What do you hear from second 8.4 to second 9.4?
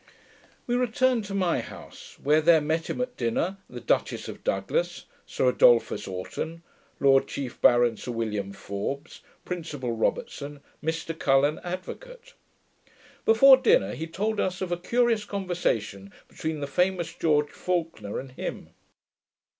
Forbes,